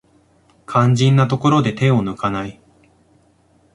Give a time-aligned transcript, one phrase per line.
[0.65, 2.59] 肝心なところで手を抜かない